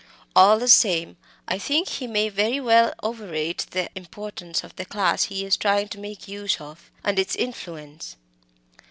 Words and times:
All 0.35 0.57
the 0.57 0.67
same 0.67 1.15
I 1.47 1.59
think 1.59 1.87
he 1.87 2.07
may 2.07 2.27
very 2.29 2.59
well 2.59 2.91
overrate 3.03 3.67
the 3.69 3.87
importance 3.93 4.63
of 4.63 4.75
the 4.75 4.83
class 4.83 5.25
he 5.25 5.45
is 5.45 5.55
trying 5.55 5.89
to 5.89 5.99
make 5.99 6.27
use 6.27 6.59
of, 6.59 6.89
and 7.03 7.19
its 7.19 7.35
influence. 7.35 8.15